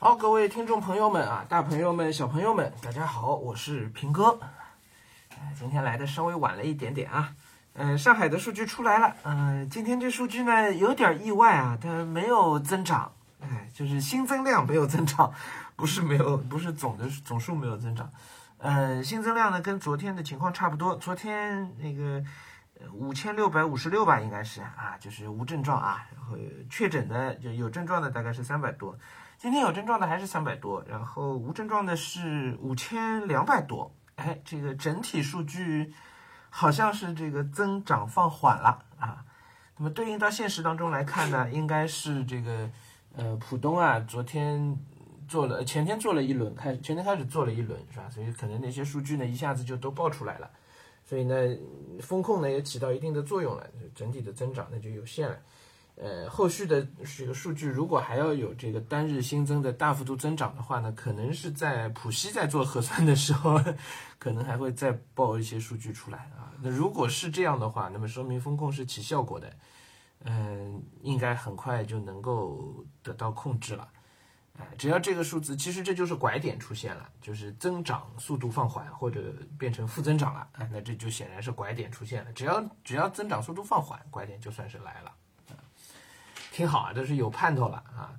[0.00, 4.38] 好，各位听众朋友们啊，大朋友们、小朋友们，大家好，我是平哥。
[5.30, 7.34] 哎今天来的稍微晚了一点点啊。
[7.72, 9.16] 嗯、上海的数据出来了。
[9.24, 13.10] 嗯、今天这数据呢有点意外啊，它没有增长，
[13.40, 15.32] 哎，就是新增量没有增长，
[15.74, 18.08] 不是没有，不是总的总数没有增长。
[18.58, 22.24] 嗯、新增量呢跟昨天的情况差不多，昨天那个
[22.92, 26.36] 五千六百五十六吧，应该是啊，就是无症状啊，然后
[26.70, 28.96] 确诊的就有症状的大概是三百多。
[29.38, 33.94] 今天有症状的还是三百多，然后无症状的是五千两百多。
[34.16, 35.94] 哎，这个整体数据
[36.50, 39.24] 好像是这个增长放缓了啊。
[39.76, 42.68] 那么对应到现实当中来看呢，应该是这个
[43.14, 44.76] 呃浦东啊，昨天
[45.28, 48.10] 做了，前天做了一轮，开前天开始做了一轮是吧？
[48.10, 50.50] 所以可能那些数据呢一下子就都爆出来了，
[51.04, 51.36] 所以呢
[52.00, 55.38] 风控呢也起到一定的作用了，整体的增长那就有限了。
[56.00, 63.60] 呃，后续的这个数据如果还要有这个单日新增的大幅度增长的话呢，可能是在浦西在做核酸的时候，
[64.16, 66.54] 可能还会再报一些数据出来啊。
[66.62, 69.52] 那如果是这样的话，那么说明风控是起效果的，
[70.24, 73.88] 嗯、应该很快就能够得到控制了。
[74.56, 82.32] 哎，只要这个数字，其实这就是拐点出现了，就是增长速度放缓或者变成负增长了，哎，那这就显然是拐点出现了。
[82.32, 85.12] 只要只要增长速度放缓，拐点就算是来了。
[86.58, 88.18] 挺好啊，都是有盼头了啊。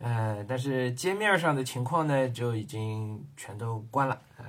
[0.00, 4.44] 呃，但是街面上的情况呢，就已经全都关了啊。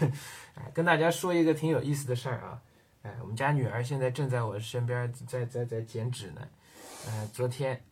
[0.56, 2.60] 哎，跟大家说一个挺有意思的事儿啊。
[3.00, 6.46] 哎，我们家女儿现在正在我身边，在在在剪纸呢。
[7.06, 7.82] 呃，昨天，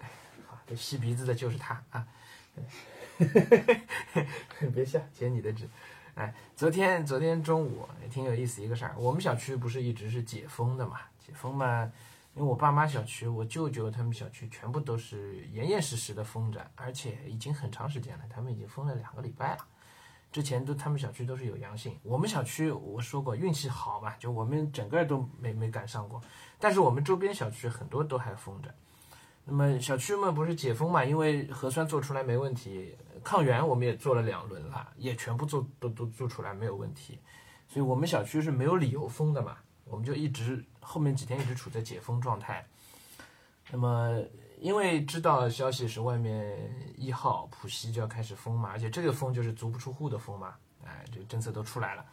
[0.00, 0.08] 哎，
[0.46, 2.08] 好，这吸鼻子的就是她啊。
[4.72, 5.68] 别笑，剪你的纸。
[6.14, 8.94] 哎，昨天昨天中午也挺有意思一个事儿。
[8.96, 11.00] 我们小区不是一直是解封的嘛？
[11.18, 11.92] 解封嘛，
[12.34, 19.66] 因为我爸妈小区、我舅舅他们小区全部都是严严实实的封着，而且已经很长时间了，他们已经封了两个礼拜了。
[20.30, 26.22] 之前都他们小区都是有阳性，我们小区我说过运气好嘛，就我们整个都没没赶上过，
[26.58, 28.74] 但是我们周边小区很多都还封着。
[29.44, 37.18] 那么小区们不是解封嘛，因为核酸做出来没问题，抗原我们也做了两轮了，也全部做都都做出来没有问题，
[37.68, 42.66] 所以我们小区是没有理由封的嘛，我们就一直后面几天一直处在解封状态。
[43.70, 44.22] 那么
[44.58, 50.54] 因为知道消息是外面一号浦西就要开始封嘛，而且这个封就是足不出户的封嘛，
[50.84, 52.04] 哎，这个政策都出来了，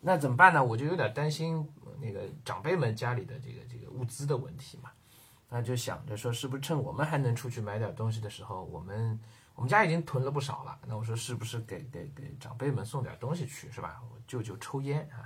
[0.00, 0.62] 那怎么办呢？
[0.62, 1.66] 我就有点担心
[2.00, 4.90] 那个长辈们家里的这个这个物资的问题嘛。
[5.50, 9.18] 那就想着说，是不是趁我们还能出去买点东西的时候，我们
[9.54, 10.78] 我们家已经囤了不少了。
[10.86, 13.98] 那我说是不是给给给长辈们送点东西去，是吧？
[14.12, 15.24] 我舅舅抽烟啊，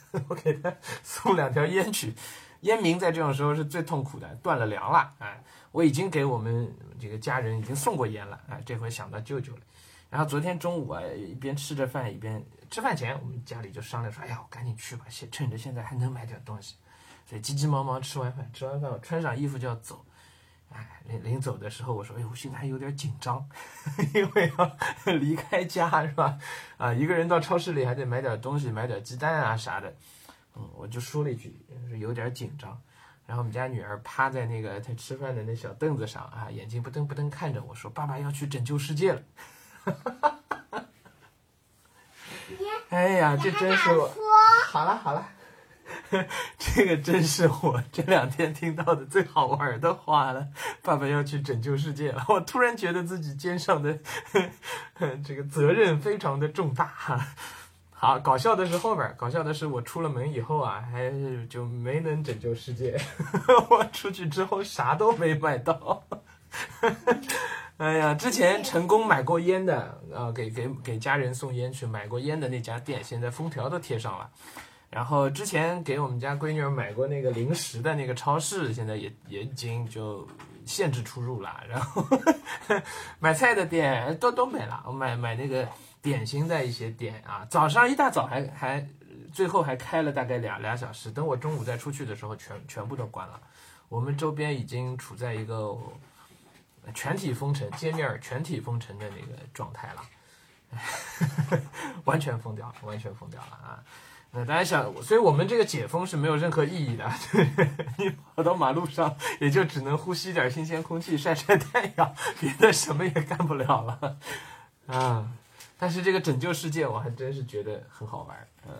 [0.28, 2.14] 我给他送两条烟去。
[2.62, 5.12] 烟民在这种时候是最痛苦的，断了粮了。
[5.18, 5.42] 哎，
[5.72, 8.40] 我已经给我们这个家人已经送过烟了。
[8.48, 9.60] 哎，这回想到舅舅了。
[10.08, 16.76] 然后昨天中午啊，一边吃着饭一边吃饭前，我们家里就商量说，哎呀，我赶紧去吧，现趁着现在还能买点东西。
[17.28, 20.04] 所以急急忙忙吃完饭，吃完饭我穿上衣服就要走。
[20.72, 23.48] 哎，临临走的时候，我说：“哎呦，我现在还有点紧张，
[24.14, 24.76] 因为要
[25.14, 26.38] 离开家是吧？
[26.76, 29.94] 啊，一个人到超市里还得买点东西，买点鸡蛋啊啥的。
[30.54, 31.56] 嗯，我就说了一句，
[31.88, 32.80] 是有点紧张。
[33.26, 39.22] 然后我们家女儿趴在那个她吃饭的那小凳子上啊，眼睛不瞪不瞪看着我说：‘爸爸要去拯救世界了。
[42.90, 44.08] ’哎呀，这真是我。
[44.68, 45.28] 好了好了。”
[46.76, 50.46] 这个真是我这两天听到的最好玩的话了。
[50.82, 53.98] 爸爸要去拯救世界了， 我突然觉得自己肩上的
[55.24, 56.92] 这个责任非常的重大。
[57.98, 63.00] 好，搞笑的是后边，搞笑的是我出了门以后啊，还是就没能拯救世界。
[63.70, 66.04] 我出去之后啥都没买到。
[67.78, 74.28] 哎呀，之前成功买过烟的啊，给给给家人送烟去买过烟的那家店，现在封条都贴上了。
[74.90, 80.26] 然后之前给我们家闺女买过那个零食的那个超市，现在也也已经就
[80.64, 81.62] 限制出入了。
[81.68, 82.06] 然后
[83.18, 85.68] 买菜的店都都没了，我买买那个
[86.00, 88.88] 点心的一些店啊，早上一大早还还
[89.32, 93.40] 最后还开了大概俩俩小时，等我中午再出去的时候，全全部都关了。
[93.88, 95.76] 我们周边已经处在一个
[96.94, 101.60] 全体封城、街面全体封城的那个状态了，
[102.04, 103.82] 完全封掉了，完全封掉了啊！
[104.32, 107.10] 那大家想，所以我们这个解封是没有任何意义的。
[107.98, 114.18] 你跑到马路上，也就只能呼吸点新鲜空气，晒晒太阳，别的什么也干不了了
[114.86, 115.30] 啊！
[115.78, 118.48] 但是这个拯救世界，我还真是觉得很好玩。
[118.68, 118.74] 嗯，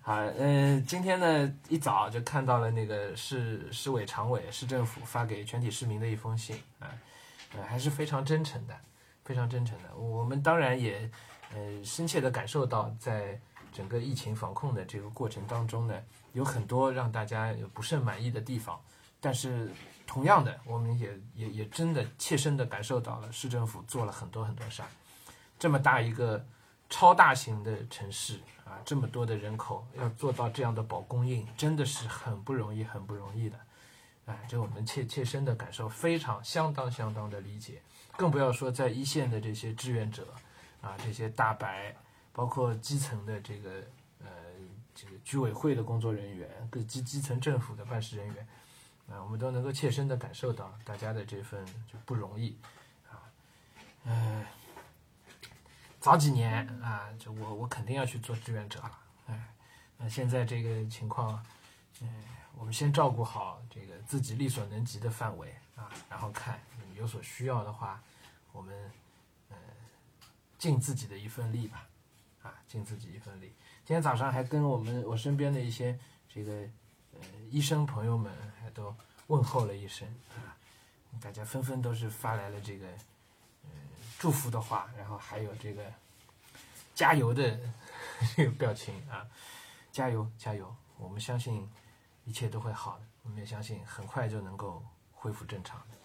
[0.00, 6.88] 好，嗯，今天呢一早就看到了那个市市委常委、市政府发给全体市民的一封信啊，
[7.56, 8.74] 呃，还是非常真诚的。
[9.24, 9.94] 非常真诚的。
[9.96, 11.08] 我们当然也
[11.54, 13.40] 呃深切的感受到，在
[13.72, 16.00] 整个疫情防控的这个过程当中呢，
[16.32, 18.80] 有很多让大家有不甚满意的地方，
[19.20, 19.70] 但是
[20.06, 24.88] 同样的，我们也也也真的切身的感受到了市政府做了很多很多事儿。
[25.58, 26.44] 这么大一个
[26.90, 33.58] 超大型的城市啊，这么多的人口，要做到这样的保供应，真的是很不容易，很不容易的。
[34.26, 37.80] 哎，这我们切切身的感受，非常相当相当的理解。
[38.16, 40.26] 更不要说在一线的这些志愿者
[40.80, 41.96] 啊，这些大白，
[42.32, 43.70] 包括基层的这个
[44.20, 44.28] 呃
[44.94, 48.48] 这个居委会的工作人员，各基基层政府的办事人员，
[49.08, 52.56] 啊，我们都能够切身的感受到大家的这份就不容易
[53.10, 53.20] 啊。
[54.04, 54.44] 嗯，
[56.00, 58.98] 早几年啊，就我我肯定要去做志愿者了。
[59.26, 59.48] 哎，
[59.98, 61.44] 那现在这个情况，
[62.00, 62.08] 嗯，
[62.56, 66.60] 我们先照顾好这个自己力所能及的范围啊，然后看。
[66.94, 68.00] 有所需要的话，
[68.52, 68.92] 我们
[69.48, 69.56] 呃
[70.58, 71.84] 尽自己的一份力吧，
[72.42, 73.52] 啊，尽自己一份力。
[73.84, 75.98] 今天早上还跟我们我身边的一些
[76.28, 76.52] 这个
[77.12, 78.94] 呃医生朋友们还都
[79.26, 80.56] 问候了一声啊，
[81.20, 82.86] 大家纷纷都是发来了这个
[83.64, 83.70] 呃
[84.18, 85.84] 祝福的话，然后还有这个
[86.94, 87.58] 加油的
[88.36, 89.26] 这个表情啊，
[89.90, 91.68] 加油加油，我们相信
[92.24, 95.98] 一切都会好的，我们也相信很快就能够恢复正常的。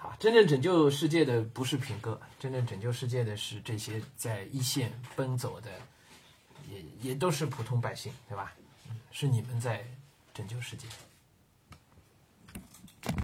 [0.00, 5.72] 好，真正拯救世界的不是品格，真正拯救世界的是这些在一线奔走的，
[6.70, 8.54] 也也都是普通百姓，对吧？
[9.10, 9.84] 是你们在
[10.32, 10.86] 拯救世界。